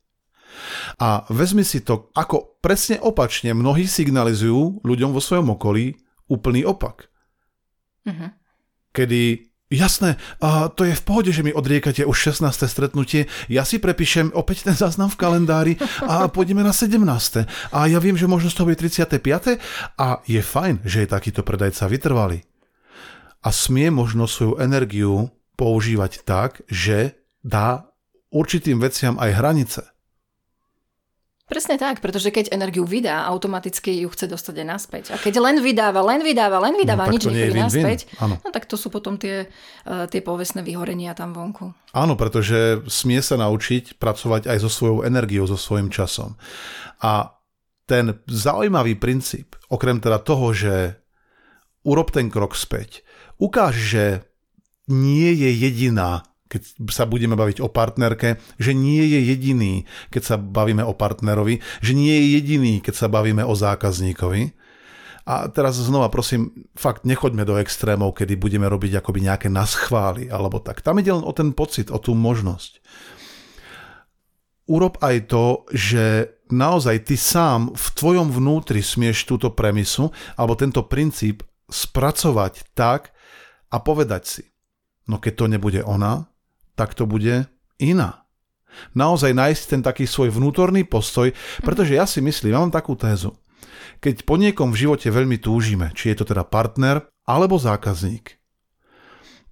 A 1.00 1.26
vezmi 1.32 1.64
si 1.66 1.82
to, 1.82 2.12
ako 2.14 2.60
presne 2.62 3.00
opačne 3.02 3.56
mnohí 3.56 3.90
signalizujú 3.90 4.84
ľuďom 4.86 5.12
vo 5.16 5.22
svojom 5.22 5.56
okolí 5.56 5.96
úplný 6.30 6.68
opak. 6.68 7.10
Mhm. 8.04 8.28
Kedy 8.94 9.53
Jasné, 9.74 10.22
a 10.38 10.70
to 10.70 10.86
je 10.86 10.94
v 10.94 11.02
pohode, 11.02 11.34
že 11.34 11.42
mi 11.42 11.50
odriekate 11.50 12.06
už 12.06 12.38
16. 12.38 12.70
stretnutie. 12.70 13.26
Ja 13.50 13.66
si 13.66 13.82
prepíšem 13.82 14.30
opäť 14.38 14.70
ten 14.70 14.78
záznam 14.78 15.10
v 15.10 15.18
kalendári 15.18 15.74
a 16.06 16.30
pôjdeme 16.30 16.62
na 16.62 16.70
17. 16.70 17.02
A 17.74 17.80
ja 17.90 17.98
viem, 17.98 18.14
že 18.14 18.30
možno 18.30 18.54
z 18.54 18.62
toho 18.62 18.70
je 18.70 18.78
35. 18.78 19.58
A 19.98 20.22
je 20.30 20.42
fajn, 20.46 20.86
že 20.86 21.02
je 21.02 21.10
takýto 21.10 21.42
predajca 21.42 21.90
vytrvalý. 21.90 22.46
A 23.42 23.50
smie 23.50 23.90
možno 23.90 24.30
svoju 24.30 24.62
energiu 24.62 25.34
používať 25.58 26.22
tak, 26.22 26.62
že 26.70 27.18
dá 27.42 27.90
určitým 28.30 28.78
veciam 28.78 29.18
aj 29.18 29.42
hranice. 29.42 29.82
Presne 31.54 31.78
tak, 31.78 32.02
pretože 32.02 32.34
keď 32.34 32.50
energiu 32.50 32.82
vydá, 32.82 33.30
automaticky 33.30 34.02
ju 34.02 34.10
chce 34.10 34.26
dostať 34.26 34.66
aj 34.66 34.68
naspäť. 34.74 35.04
A 35.14 35.22
keď 35.22 35.38
len 35.38 35.62
vydáva, 35.62 36.02
len 36.02 36.26
vydáva, 36.26 36.58
len 36.58 36.74
vydáva, 36.74 37.06
No, 37.06 37.14
nič 37.14 37.30
nechodí 37.30 37.62
naspäť, 37.62 38.10
Áno. 38.18 38.42
no 38.42 38.50
tak 38.50 38.66
to 38.66 38.74
sú 38.74 38.90
potom 38.90 39.22
tie, 39.22 39.46
uh, 39.86 40.10
tie 40.10 40.26
povestné 40.26 40.66
vyhorenia 40.66 41.14
tam 41.14 41.38
vonku. 41.38 41.78
Áno, 41.94 42.18
pretože 42.18 42.82
smie 42.90 43.22
sa 43.22 43.38
naučiť 43.38 44.02
pracovať 44.02 44.50
aj 44.50 44.58
so 44.66 44.70
svojou 44.74 45.06
energiou, 45.06 45.46
so 45.46 45.54
svojím 45.54 45.94
časom. 45.94 46.42
A 47.06 47.38
ten 47.86 48.18
zaujímavý 48.26 48.98
princíp, 48.98 49.54
okrem 49.70 50.02
teda 50.02 50.18
toho, 50.26 50.58
že 50.58 50.98
urob 51.86 52.10
ten 52.10 52.34
krok 52.34 52.58
späť, 52.58 53.06
ukáž, 53.38 53.78
že 53.78 54.06
nie 54.90 55.30
je 55.38 55.54
jediná, 55.54 56.26
keď 56.54 56.62
sa 56.94 57.10
budeme 57.10 57.34
baviť 57.34 57.66
o 57.66 57.74
partnerke, 57.74 58.38
že 58.62 58.78
nie 58.78 59.02
je 59.02 59.20
jediný, 59.34 59.74
keď 60.14 60.22
sa 60.22 60.36
bavíme 60.38 60.86
o 60.86 60.94
partnerovi, 60.94 61.66
že 61.82 61.98
nie 61.98 62.14
je 62.14 62.28
jediný, 62.38 62.74
keď 62.86 62.94
sa 62.94 63.08
bavíme 63.10 63.42
o 63.42 63.58
zákazníkovi. 63.58 64.54
A 65.24 65.48
teraz 65.48 65.80
znova 65.80 66.12
prosím, 66.12 66.68
fakt 66.76 67.08
nechoďme 67.08 67.48
do 67.48 67.56
extrémov, 67.56 68.14
kedy 68.14 68.36
budeme 68.36 68.68
robiť 68.68 69.00
akoby 69.00 69.24
nejaké 69.24 69.48
naschvály 69.48 70.28
alebo 70.28 70.60
tak. 70.60 70.84
Tam 70.84 71.00
ide 71.00 71.16
len 71.16 71.24
o 71.24 71.32
ten 71.32 71.56
pocit, 71.56 71.90
o 71.90 71.98
tú 71.98 72.14
možnosť. 72.14 72.84
Urob 74.68 75.00
aj 75.00 75.32
to, 75.32 75.64
že 75.72 76.36
naozaj 76.52 77.08
ty 77.08 77.16
sám 77.16 77.72
v 77.72 77.88
tvojom 77.96 78.36
vnútri 78.36 78.84
smieš 78.84 79.24
túto 79.26 79.52
premisu 79.52 80.12
alebo 80.36 80.60
tento 80.60 80.84
princíp 80.86 81.44
spracovať 81.72 82.76
tak 82.76 83.16
a 83.72 83.80
povedať 83.80 84.24
si, 84.28 84.44
no 85.08 85.18
keď 85.24 85.34
to 85.34 85.46
nebude 85.48 85.82
ona, 85.88 86.28
tak 86.74 86.98
to 86.98 87.06
bude 87.06 87.46
iná. 87.82 88.26
Naozaj 88.98 89.38
nájsť 89.38 89.64
ten 89.70 89.82
taký 89.86 90.10
svoj 90.10 90.34
vnútorný 90.34 90.82
postoj, 90.86 91.30
pretože 91.62 91.94
ja 91.94 92.10
si 92.10 92.26
myslím, 92.26 92.58
ja 92.58 92.62
mám 92.62 92.74
takú 92.74 92.98
tézu. 92.98 93.38
Keď 94.02 94.26
po 94.26 94.36
niekom 94.36 94.74
v 94.74 94.88
živote 94.88 95.14
veľmi 95.14 95.38
túžime, 95.40 95.94
či 95.94 96.12
je 96.12 96.22
to 96.22 96.26
teda 96.34 96.44
partner 96.44 97.06
alebo 97.24 97.56
zákazník, 97.56 98.42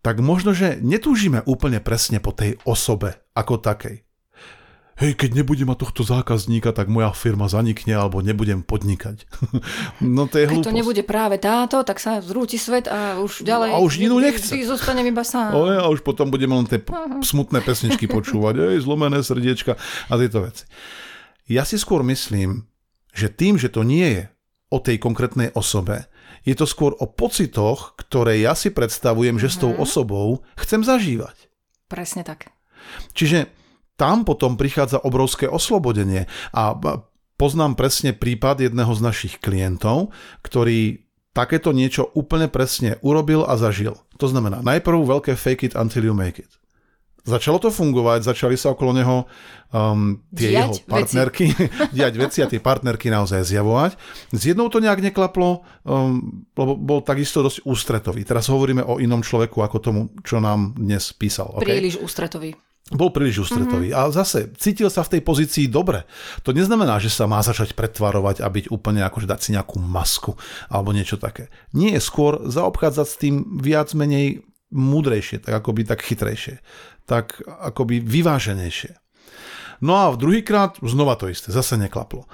tak 0.01 0.17
možno, 0.19 0.51
že 0.57 0.81
netúžime 0.81 1.45
úplne 1.45 1.77
presne 1.77 2.17
po 2.17 2.33
tej 2.33 2.57
osobe 2.65 3.21
ako 3.37 3.61
takej. 3.61 4.01
Hej, 5.01 5.17
keď 5.17 5.41
nebudem 5.41 5.65
mať 5.65 5.81
tohto 5.81 6.05
zákazníka, 6.05 6.69
tak 6.77 6.85
moja 6.85 7.09
firma 7.09 7.49
zanikne 7.49 7.97
alebo 7.97 8.21
nebudem 8.21 8.61
podnikať. 8.61 9.25
no 10.05 10.29
to 10.29 10.37
je 10.37 10.45
Keď 10.45 10.61
to 10.61 10.69
hlúposť. 10.69 10.77
nebude 10.77 11.01
práve 11.01 11.41
táto, 11.41 11.81
tak 11.81 11.97
sa 11.97 12.21
zrúti 12.21 12.61
svet 12.61 12.85
a 12.85 13.17
už 13.17 13.41
ďalej... 13.41 13.69
a 13.73 13.81
už 13.81 13.97
inú 13.97 14.21
nechce. 14.21 14.53
Zostanem 14.61 15.09
iba 15.09 15.25
sám. 15.25 15.49
Ale 15.57 15.81
a 15.81 15.89
už 15.89 16.05
potom 16.05 16.29
budeme 16.29 16.53
len 16.53 16.69
tie 16.69 16.77
p- 16.77 16.93
smutné 17.25 17.65
pesničky 17.65 18.05
počúvať, 18.15 18.77
ej, 18.77 18.85
zlomené 18.85 19.25
srdiečka 19.25 19.73
a 20.05 20.13
tieto 20.21 20.45
veci. 20.45 20.69
Ja 21.49 21.65
si 21.65 21.81
skôr 21.81 22.05
myslím, 22.05 22.69
že 23.09 23.33
tým, 23.33 23.57
že 23.57 23.73
to 23.73 23.81
nie 23.81 24.21
je 24.21 24.23
o 24.69 24.77
tej 24.77 25.01
konkrétnej 25.01 25.49
osobe, 25.57 26.05
je 26.45 26.53
to 26.53 26.69
skôr 26.69 26.93
o 26.97 27.05
pocitoch, 27.09 27.97
ktoré 27.97 28.41
ja 28.41 28.53
si 28.53 28.69
predstavujem, 28.73 29.37
že 29.37 29.49
s 29.49 29.57
tou 29.61 29.73
osobou 29.77 30.41
chcem 30.57 30.81
zažívať. 30.81 31.49
Presne 31.89 32.21
tak. 32.21 32.49
Čiže 33.13 33.49
tam 34.01 34.25
potom 34.25 34.57
prichádza 34.57 34.97
obrovské 35.05 35.45
oslobodenie 35.45 36.25
a 36.57 36.73
poznám 37.37 37.77
presne 37.77 38.17
prípad 38.17 38.65
jedného 38.65 38.89
z 38.97 39.01
našich 39.05 39.37
klientov, 39.37 40.09
ktorý 40.41 41.05
takéto 41.37 41.69
niečo 41.69 42.09
úplne 42.17 42.49
presne 42.49 42.97
urobil 43.05 43.45
a 43.45 43.53
zažil. 43.61 44.01
To 44.17 44.25
znamená, 44.25 44.65
najprv 44.65 45.05
veľké 45.05 45.37
fake 45.37 45.69
it 45.69 45.73
until 45.77 46.01
you 46.01 46.17
make 46.17 46.41
it. 46.41 46.49
Začalo 47.21 47.61
to 47.61 47.69
fungovať, 47.69 48.25
začali 48.25 48.57
sa 48.57 48.73
okolo 48.73 48.97
neho 48.97 49.29
um, 49.69 50.17
tie 50.33 50.49
Diať 50.49 50.57
jeho 50.57 50.73
veci. 50.73 50.89
partnerky, 50.89 51.45
diať 51.97 52.13
veci 52.17 52.41
a 52.41 52.49
tie 52.49 52.57
partnerky 52.57 53.13
naozaj 53.13 53.45
zjavovať. 53.45 53.93
S 54.33 54.41
jednou 54.41 54.73
to 54.73 54.81
nejak 54.81 55.05
neklaplo, 55.05 55.61
um, 55.85 56.41
lebo 56.57 56.73
bol 56.73 57.05
takisto 57.05 57.45
dosť 57.45 57.61
ústretový. 57.69 58.25
Teraz 58.25 58.49
hovoríme 58.49 58.81
o 58.81 58.97
inom 58.97 59.21
človeku 59.21 59.61
ako 59.61 59.77
tomu, 59.77 60.01
čo 60.25 60.41
nám 60.41 60.73
dnes 60.73 61.13
písal. 61.13 61.61
Okay? 61.61 61.77
Príliš 61.77 62.01
ústretový. 62.01 62.57
Bol 62.91 63.09
príliš 63.15 63.47
ústretový. 63.47 63.95
Mm-hmm. 63.95 64.11
A 64.11 64.13
zase 64.13 64.51
cítil 64.59 64.91
sa 64.91 65.07
v 65.07 65.17
tej 65.17 65.21
pozícii 65.23 65.65
dobre. 65.71 66.03
To 66.43 66.51
neznamená, 66.51 66.99
že 66.99 67.07
sa 67.07 67.25
má 67.25 67.39
začať 67.39 67.71
pretvarovať 67.71 68.43
a 68.43 68.47
byť 68.51 68.67
úplne 68.67 69.01
akože 69.07 69.31
dať 69.31 69.39
si 69.39 69.49
nejakú 69.55 69.79
masku 69.79 70.35
alebo 70.67 70.91
niečo 70.91 71.15
také. 71.15 71.47
Nie 71.71 71.95
je 71.95 72.01
skôr 72.03 72.43
zaobchádzať 72.51 73.07
s 73.07 73.15
tým 73.19 73.35
viac 73.63 73.95
menej 73.95 74.43
múdrejšie, 74.71 75.43
tak 75.43 75.63
akoby 75.63 75.83
tak 75.83 75.99
chytrejšie, 76.03 76.63
tak 77.03 77.39
akoby 77.43 77.99
vyváženejšie. 77.99 78.95
No 79.83 79.97
a 79.97 80.13
v 80.13 80.19
druhýkrát 80.21 80.79
znova 80.79 81.17
to 81.19 81.27
isté, 81.27 81.51
zase 81.51 81.75
neklaplo. 81.75 82.29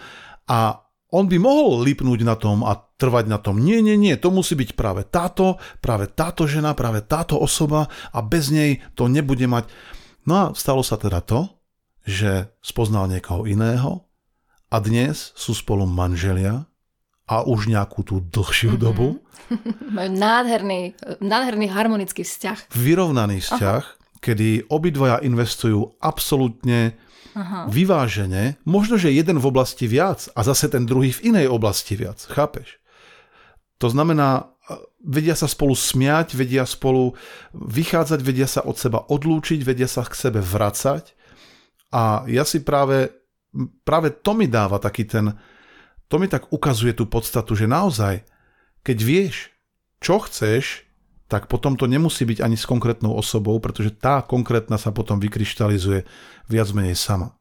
A 0.51 0.83
on 1.15 1.31
by 1.31 1.39
mohol 1.39 1.87
lipnúť 1.87 2.19
na 2.27 2.35
tom 2.35 2.67
a 2.67 2.75
trvať 2.75 3.31
na 3.31 3.39
tom, 3.39 3.63
nie, 3.63 3.79
nie, 3.79 3.95
nie, 3.95 4.19
to 4.19 4.27
musí 4.27 4.59
byť 4.59 4.75
práve 4.75 5.07
táto, 5.07 5.55
práve 5.79 6.11
táto 6.11 6.43
žena, 6.49 6.75
práve 6.75 6.99
táto 6.99 7.39
osoba 7.39 7.87
a 8.11 8.19
bez 8.19 8.51
nej 8.51 8.83
to 8.97 9.07
nebude 9.07 9.47
mať. 9.47 9.71
No 10.27 10.33
a 10.35 10.45
stalo 10.51 10.83
sa 10.83 10.99
teda 10.99 11.23
to, 11.23 11.47
že 12.03 12.51
spoznal 12.59 13.07
niekoho 13.07 13.47
iného 13.47 14.03
a 14.67 14.83
dnes 14.83 15.31
sú 15.39 15.55
spolu 15.55 15.87
manželia 15.87 16.67
a 17.27 17.47
už 17.47 17.71
nejakú 17.71 18.03
tú 18.03 18.19
dlhšiu 18.19 18.75
mm-hmm. 18.75 18.83
dobu 18.83 19.23
Majú 19.95 20.11
nádherný, 20.11 20.99
nádherný 21.23 21.71
harmonický 21.71 22.27
vzťah. 22.27 22.75
vyrovnaný 22.75 23.39
vzťah, 23.39 23.83
Aha. 23.87 24.19
kedy 24.19 24.67
obidvaja 24.67 25.23
investujú 25.23 25.95
absolútne 26.03 26.99
Aha. 27.31 27.71
vyvážene, 27.71 28.59
možno, 28.67 28.99
že 28.99 29.15
jeden 29.15 29.39
v 29.39 29.47
oblasti 29.47 29.87
viac 29.87 30.27
a 30.35 30.43
zase 30.43 30.67
ten 30.67 30.83
druhý 30.83 31.15
v 31.15 31.31
inej 31.31 31.47
oblasti 31.47 31.95
viac, 31.95 32.19
chápeš? 32.27 32.83
To 33.79 33.87
znamená, 33.87 34.56
vedia 34.99 35.35
sa 35.35 35.47
spolu 35.47 35.75
smiať, 35.75 36.35
vedia 36.35 36.67
spolu 36.67 37.15
vychádzať, 37.55 38.19
vedia 38.23 38.47
sa 38.47 38.63
od 38.63 38.75
seba 38.75 39.03
odlúčiť, 39.07 39.63
vedia 39.63 39.87
sa 39.87 40.03
k 40.03 40.13
sebe 40.13 40.43
vracať 40.43 41.15
a 41.91 42.27
ja 42.27 42.43
si 42.43 42.63
práve, 42.63 43.11
práve 43.87 44.11
to 44.11 44.35
mi 44.35 44.51
dáva 44.51 44.79
taký 44.79 45.07
ten, 45.07 45.31
to 46.11 46.15
mi 46.19 46.27
tak 46.27 46.51
ukazuje 46.51 46.91
tú 46.91 47.07
podstatu, 47.07 47.55
že 47.55 47.67
naozaj, 47.67 48.27
keď 48.83 48.97
vieš, 48.99 49.35
čo 50.03 50.19
chceš, 50.23 50.87
tak 51.27 51.51
potom 51.51 51.75
to 51.75 51.87
nemusí 51.91 52.23
byť 52.23 52.39
ani 52.39 52.55
s 52.55 52.63
konkrétnou 52.63 53.11
osobou, 53.11 53.59
pretože 53.59 53.91
tá 53.91 54.23
konkrétna 54.23 54.79
sa 54.79 54.95
potom 54.95 55.19
vykryštalizuje 55.19 56.07
viac 56.47 56.67
menej 56.71 56.95
sama. 56.95 57.35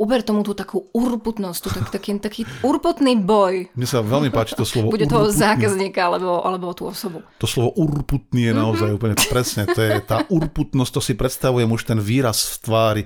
Uber 0.00 0.24
tomu 0.24 0.40
tú 0.40 0.56
takú 0.56 0.88
urputnosť, 0.96 1.58
tú 1.60 1.68
tak, 1.76 1.92
taký, 1.92 2.16
taký 2.16 2.42
urputný 2.64 3.20
boj. 3.20 3.68
Mne 3.76 3.84
sa 3.84 4.00
veľmi 4.00 4.32
páči 4.32 4.56
to 4.56 4.64
slovo 4.64 4.88
Bude 4.88 5.04
toho 5.04 5.28
urputný. 5.28 5.44
zákazníka 5.44 6.00
alebo, 6.00 6.40
alebo 6.40 6.72
tú 6.72 6.88
osobu. 6.88 7.20
To 7.36 7.44
slovo 7.44 7.76
urputný 7.76 8.48
je 8.48 8.54
naozaj 8.56 8.96
úplne 8.96 9.12
presne. 9.28 9.68
To 9.68 9.76
je 9.76 10.00
tá 10.00 10.24
urputnosť, 10.32 10.90
to 10.96 11.00
si 11.04 11.12
predstavujem 11.12 11.68
už 11.68 11.84
ten 11.84 12.00
výraz 12.00 12.48
v 12.48 12.56
tvári, 12.64 13.02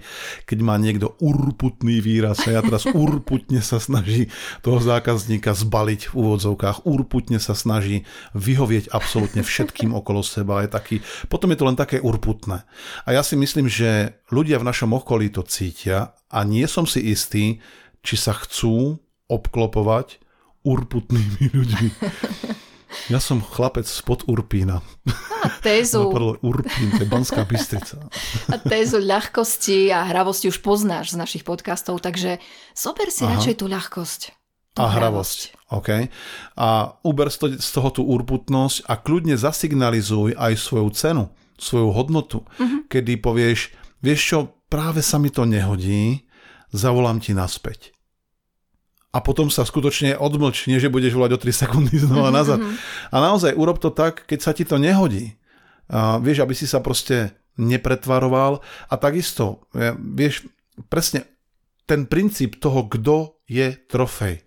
keď 0.46 0.58
má 0.62 0.78
niekto 0.78 1.18
urputný 1.18 1.98
výraz 1.98 2.46
a 2.46 2.54
ja 2.54 2.62
teraz 2.62 2.86
urputne 2.86 3.58
sa 3.58 3.82
snaží 3.82 4.30
toho 4.62 4.78
zákazníka 4.78 5.50
zbaliť 5.50 6.08
v 6.08 6.12
úvodzovkách. 6.14 6.86
Urputne 6.86 7.42
sa 7.42 7.58
snaží 7.58 8.06
vyhovieť 8.38 8.94
absolútne 8.94 9.42
všetkým 9.42 9.90
okolo 9.90 10.22
seba. 10.22 10.62
Je 10.62 10.70
taký, 10.70 10.96
potom 11.26 11.50
je 11.50 11.58
to 11.58 11.66
len 11.66 11.74
také 11.74 11.98
urputné. 11.98 12.62
A 13.02 13.08
ja 13.10 13.26
si 13.26 13.34
myslím, 13.34 13.66
že 13.66 14.22
ľudia 14.30 14.62
v 14.62 14.68
našom 14.70 14.94
okolí 14.94 15.34
to 15.34 15.42
cítia 15.42 16.14
a 16.34 16.42
nie 16.42 16.66
som 16.66 16.82
si 16.84 16.98
istý, 17.06 17.62
či 18.02 18.18
sa 18.18 18.34
chcú 18.34 18.98
obklopovať 19.30 20.18
urputnými 20.62 21.54
ľuďmi. 21.54 21.88
Ja 23.10 23.18
som 23.18 23.42
chlapec 23.42 23.84
spod 23.84 24.22
Urpína. 24.30 24.78
A 25.42 25.48
tézu, 25.58 26.08
Napadlo 26.08 26.38
Urpín, 26.46 26.94
to 26.94 27.02
je 27.02 27.10
Banská 27.10 27.42
Bystrica. 27.42 27.98
a 28.54 28.56
tézu 28.56 29.02
ľahkosti 29.02 29.90
a 29.90 30.06
hravosti 30.06 30.46
už 30.46 30.62
poznáš 30.62 31.10
z 31.10 31.18
našich 31.18 31.42
podcastov, 31.42 31.98
takže 31.98 32.38
zober 32.70 33.10
si 33.10 33.26
Aha. 33.26 33.34
radšej 33.34 33.54
tú 33.58 33.66
ľahkosť. 33.66 34.20
Tú 34.72 34.78
A 34.78 34.86
hravosť. 34.88 35.38
OK. 35.74 36.06
A 36.54 36.68
uber 37.02 37.28
z 37.28 37.36
to- 37.36 37.58
z 37.58 37.68
toho 37.68 37.90
tú 37.90 38.06
urputnosť 38.06 38.86
a 38.86 38.94
kľudne 38.94 39.34
zasignalizuj 39.34 40.38
aj 40.38 40.54
svoju 40.54 40.88
cenu, 40.94 41.24
svoju 41.58 41.90
hodnotu, 41.90 42.46
Mhm. 42.56 42.86
kedy 42.86 43.18
povieš, 43.18 43.74
vieš 44.00 44.20
čo, 44.24 44.38
práve 44.70 45.02
sa 45.02 45.18
mi 45.18 45.28
to 45.28 45.42
nehodí, 45.42 46.23
zavolám 46.74 47.22
ti 47.22 47.30
naspäť. 47.30 47.94
A 49.14 49.22
potom 49.22 49.46
sa 49.46 49.62
skutočne 49.62 50.18
odmlč, 50.18 50.66
nie 50.66 50.82
že 50.82 50.90
budeš 50.90 51.14
volať 51.14 51.38
o 51.38 51.38
3 51.38 51.54
sekundy 51.54 52.02
znova 52.02 52.34
nazad. 52.34 52.58
A 53.14 53.16
naozaj 53.22 53.54
urob 53.54 53.78
to 53.78 53.94
tak, 53.94 54.26
keď 54.26 54.38
sa 54.42 54.50
ti 54.50 54.66
to 54.66 54.74
nehodí, 54.74 55.38
A 55.86 56.18
vieš, 56.18 56.42
aby 56.42 56.50
si 56.50 56.66
sa 56.66 56.82
proste 56.82 57.38
nepretvaroval 57.54 58.58
a 58.90 58.94
takisto, 58.98 59.70
vieš, 59.94 60.50
presne 60.90 61.30
ten 61.86 62.10
princíp 62.10 62.58
toho, 62.58 62.90
kto 62.90 63.38
je 63.46 63.78
trofej. 63.86 64.42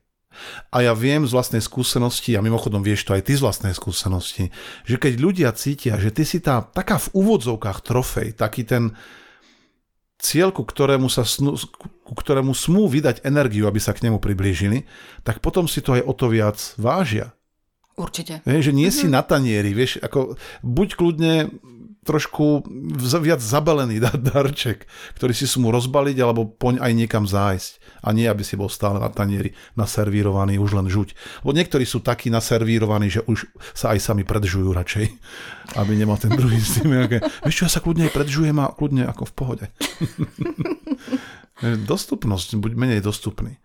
A 0.70 0.86
ja 0.86 0.94
viem 0.94 1.26
z 1.26 1.34
vlastnej 1.34 1.64
skúsenosti, 1.64 2.36
a 2.38 2.46
mimochodom 2.46 2.84
vieš 2.84 3.08
to 3.08 3.16
aj 3.16 3.26
ty 3.26 3.34
z 3.34 3.42
vlastnej 3.42 3.74
skúsenosti, 3.74 4.54
že 4.86 5.00
keď 5.00 5.14
ľudia 5.18 5.50
cítia, 5.56 5.98
že 5.98 6.14
ty 6.14 6.28
si 6.28 6.44
tá 6.44 6.62
taká 6.62 7.00
v 7.02 7.10
úvodzovkách 7.16 7.80
trofej, 7.82 8.36
taký 8.38 8.68
ten 8.68 8.94
cieľ, 10.18 10.50
ku 10.50 10.66
ktorému, 10.66 11.08
sa 11.08 11.22
snú, 11.22 11.54
ku 12.06 12.14
ktorému 12.14 12.54
smú 12.58 12.90
vydať 12.90 13.22
energiu, 13.26 13.70
aby 13.70 13.78
sa 13.78 13.94
k 13.94 14.10
nemu 14.10 14.18
priblížili, 14.18 14.90
tak 15.22 15.40
potom 15.40 15.70
si 15.70 15.82
to 15.82 15.94
aj 15.94 16.04
o 16.06 16.14
to 16.14 16.28
viac 16.30 16.58
vážia. 16.78 17.38
Určite. 17.98 18.46
Vieš, 18.46 18.70
že 18.70 18.74
nie 18.78 18.90
mm-hmm. 18.90 19.10
si 19.10 19.14
na 19.14 19.22
tanieri, 19.26 19.74
vieš, 19.74 19.98
ako 20.06 20.38
buď 20.62 20.88
kľudne 20.94 21.34
trošku 22.08 22.64
viac 23.20 23.44
zabalený 23.44 24.00
darček, 24.32 24.88
ktorý 25.20 25.36
si 25.36 25.44
smú 25.44 25.76
rozbaliť 25.76 26.18
alebo 26.24 26.48
poň 26.48 26.80
aj 26.80 26.92
niekam 26.96 27.28
zájsť. 27.28 28.00
A 28.08 28.16
nie, 28.16 28.24
aby 28.24 28.48
si 28.48 28.56
bol 28.56 28.72
stále 28.72 29.04
na 29.04 29.12
tanieri 29.12 29.52
naservírovaný, 29.76 30.56
už 30.64 30.80
len 30.80 30.88
žuť. 30.88 31.12
Lebo 31.44 31.52
niektorí 31.52 31.84
sú 31.84 32.00
takí 32.00 32.32
naservírovaní, 32.32 33.12
že 33.12 33.22
už 33.28 33.52
sa 33.76 33.92
aj 33.92 34.00
sami 34.00 34.24
predžujú 34.24 34.72
radšej, 34.72 35.06
aby 35.82 35.92
nemal 36.00 36.16
ten 36.16 36.32
druhý 36.32 36.64
s 36.64 36.80
tým 36.80 36.96
nejaké... 36.96 37.20
Vieš 37.44 37.56
čo, 37.60 37.66
ja 37.68 37.72
sa 37.76 37.84
kľudne 37.84 38.08
aj 38.08 38.16
predžujem 38.16 38.56
a 38.64 38.72
kľudne 38.72 39.04
ako 39.12 39.24
v 39.28 39.34
pohode. 39.36 39.66
Dostupnosť, 41.92 42.62
buď 42.62 42.72
menej 42.78 43.02
dostupný. 43.02 43.58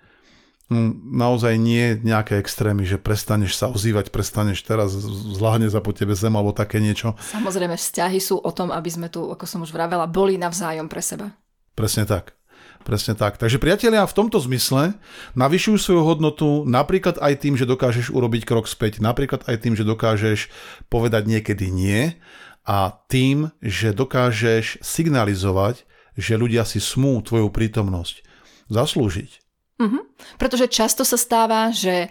Hm, 0.71 1.19
naozaj 1.19 1.59
nie 1.59 1.99
nejaké 2.01 2.39
extrémy, 2.39 2.87
že 2.87 2.97
prestaneš 2.97 3.59
sa 3.59 3.69
ozývať, 3.69 4.15
prestaneš 4.15 4.63
teraz, 4.63 4.95
zláhne 5.37 5.67
za 5.67 5.83
po 5.83 5.91
tebe 5.91 6.15
zem 6.15 6.33
alebo 6.33 6.55
také 6.55 6.79
niečo. 6.79 7.19
Samozrejme, 7.35 7.75
vzťahy 7.75 8.21
sú 8.23 8.39
o 8.39 8.51
tom, 8.55 8.71
aby 8.71 8.89
sme 8.89 9.09
tu, 9.11 9.27
ako 9.27 9.45
som 9.45 9.61
už 9.67 9.75
vravela, 9.75 10.09
boli 10.09 10.39
navzájom 10.39 10.87
pre 10.87 11.03
seba. 11.03 11.35
Presne 11.75 12.07
tak. 12.07 12.37
Presne 12.83 13.15
tak. 13.15 13.39
Takže 13.39 13.63
priatelia, 13.63 14.03
v 14.03 14.17
tomto 14.17 14.43
zmysle 14.43 14.99
navyšujú 15.39 15.77
svoju 15.79 16.03
hodnotu 16.03 16.49
napríklad 16.67 17.15
aj 17.23 17.47
tým, 17.47 17.55
že 17.55 17.69
dokážeš 17.69 18.11
urobiť 18.11 18.43
krok 18.43 18.67
späť, 18.67 18.99
napríklad 18.99 19.47
aj 19.47 19.57
tým, 19.63 19.79
že 19.79 19.87
dokážeš 19.87 20.51
povedať 20.91 21.31
niekedy 21.31 21.71
nie 21.71 22.19
a 22.67 22.91
tým, 23.07 23.55
že 23.63 23.95
dokážeš 23.95 24.83
signalizovať, 24.83 25.87
že 26.19 26.35
ľudia 26.35 26.67
si 26.67 26.83
smú 26.83 27.23
tvoju 27.23 27.55
prítomnosť 27.55 28.27
zaslúžiť. 28.67 29.42
Mm-hmm. 29.83 30.03
Pretože 30.39 30.71
často 30.71 31.03
sa 31.03 31.19
stáva, 31.19 31.75
že 31.75 32.07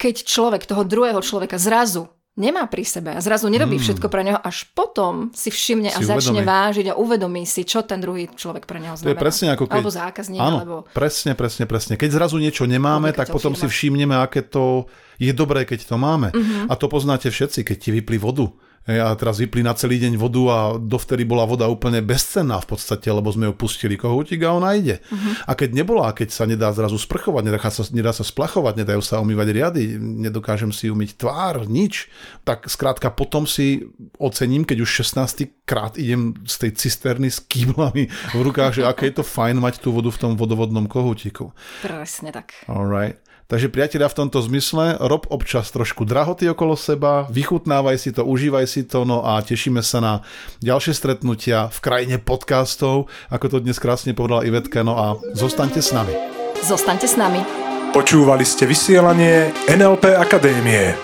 keď 0.00 0.24
človek 0.24 0.64
toho 0.64 0.82
druhého 0.82 1.20
človeka 1.20 1.60
zrazu 1.60 2.08
nemá 2.34 2.66
pri 2.66 2.82
sebe 2.82 3.14
a 3.14 3.22
zrazu 3.22 3.46
nerobí 3.46 3.78
mm. 3.78 3.82
všetko 3.86 4.06
pre 4.10 4.26
neho, 4.26 4.38
až 4.42 4.66
potom 4.74 5.30
si 5.30 5.54
všimne 5.54 5.94
si 5.94 6.02
a 6.02 6.18
začne 6.18 6.42
uvedomí. 6.42 6.50
vážiť 6.50 6.86
a 6.90 6.94
uvedomí 6.98 7.42
si, 7.46 7.62
čo 7.62 7.86
ten 7.86 8.02
druhý 8.02 8.26
človek 8.26 8.66
pre 8.66 8.82
neho 8.82 8.98
znamená. 8.98 9.06
To 9.06 9.14
je 9.14 9.22
presne 9.22 9.48
ako 9.54 9.64
keď... 9.70 9.78
Alebo 9.78 9.90
zákazník, 9.94 10.40
Áno, 10.42 10.58
alebo... 10.58 10.76
presne, 10.90 11.38
presne, 11.38 11.64
presne. 11.70 11.94
Keď 11.94 12.10
zrazu 12.10 12.42
niečo 12.42 12.66
nemáme, 12.66 13.14
tak 13.14 13.30
potom 13.30 13.54
firma. 13.54 13.62
si 13.62 13.66
všimneme, 13.70 14.14
aké 14.18 14.42
to 14.42 14.90
je 15.22 15.30
dobré, 15.30 15.62
keď 15.62 15.86
to 15.86 15.94
máme. 15.94 16.34
Mm-hmm. 16.34 16.66
A 16.66 16.74
to 16.74 16.90
poznáte 16.90 17.30
všetci, 17.30 17.62
keď 17.62 17.76
ti 17.78 17.90
vyplí 17.94 18.18
vodu 18.18 18.50
a 18.84 19.16
teraz 19.16 19.40
vypli 19.40 19.64
na 19.64 19.72
celý 19.72 19.96
deň 19.96 20.20
vodu 20.20 20.42
a 20.52 20.58
dovtedy 20.76 21.24
bola 21.24 21.48
voda 21.48 21.64
úplne 21.72 22.04
bezcenná 22.04 22.60
v 22.60 22.76
podstate, 22.76 23.08
lebo 23.08 23.32
sme 23.32 23.48
ju 23.48 23.54
pustili 23.56 23.96
kohútik 23.96 24.44
a 24.44 24.52
ona 24.52 24.76
ide. 24.76 25.00
Uh-huh. 25.08 25.32
A 25.48 25.56
keď 25.56 25.72
nebola, 25.72 26.12
keď 26.12 26.28
sa 26.28 26.44
nedá 26.44 26.68
zrazu 26.68 27.00
sprchovať, 27.00 27.42
nedá 27.48 27.58
sa, 27.72 27.82
nedá 27.96 28.12
sa 28.12 28.20
splachovať, 28.20 28.84
nedajú 28.84 29.00
sa 29.00 29.24
umývať 29.24 29.48
riady, 29.56 29.96
nedokážem 29.96 30.68
si 30.68 30.92
umyť 30.92 31.16
tvár, 31.16 31.64
nič, 31.64 32.12
tak 32.44 32.68
skrátka 32.68 33.08
potom 33.08 33.48
si 33.48 33.88
ocením, 34.20 34.68
keď 34.68 34.84
už 34.84 35.00
16 35.00 35.64
krát 35.64 35.96
idem 35.96 36.36
z 36.44 36.68
tej 36.68 36.70
cisterny 36.76 37.32
s 37.32 37.40
kýblami 37.40 38.12
v 38.36 38.40
rukách, 38.44 38.80
že 38.80 38.82
aké 38.84 39.08
je 39.08 39.20
to 39.20 39.24
fajn 39.24 39.64
mať 39.64 39.80
tú 39.80 39.96
vodu 39.96 40.12
v 40.12 40.20
tom 40.20 40.32
vodovodnom 40.36 40.84
kohútiku. 40.84 41.56
Presne 41.80 42.36
tak. 42.36 42.52
Alright. 42.68 43.16
Takže 43.44 43.68
priatelia 43.68 44.08
v 44.08 44.24
tomto 44.24 44.40
zmysle, 44.40 44.96
rob 45.04 45.28
občas 45.28 45.68
trošku 45.68 46.08
drahoty 46.08 46.48
okolo 46.48 46.80
seba, 46.80 47.28
vychutnávaj 47.28 48.00
si 48.00 48.16
to, 48.16 48.24
užívaj 48.24 48.64
si 48.64 48.88
to, 48.88 49.04
no 49.04 49.20
a 49.20 49.36
tešíme 49.44 49.84
sa 49.84 50.00
na 50.00 50.24
ďalšie 50.64 50.96
stretnutia 50.96 51.68
v 51.68 51.78
krajine 51.84 52.16
podcastov, 52.16 53.12
ako 53.28 53.46
to 53.52 53.60
dnes 53.60 53.76
krásne 53.76 54.16
povedala 54.16 54.48
Ivetka, 54.48 54.80
no 54.80 54.96
a 54.96 55.20
zostaňte 55.36 55.84
s 55.84 55.92
nami. 55.92 56.16
Zostaňte 56.64 57.04
s 57.04 57.20
nami. 57.20 57.44
Počúvali 57.92 58.48
ste 58.48 58.64
vysielanie 58.64 59.52
NLP 59.68 60.16
Akadémie. 60.16 60.96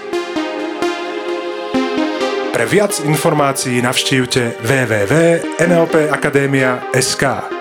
Pre 2.56 2.64
viac 2.66 3.04
informácií 3.04 3.84
navštívte 3.84 4.64
www.nlpakademia.sk. 4.64 7.59